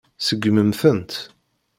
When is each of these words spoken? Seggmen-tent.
Seggmen-tent. 0.25 1.13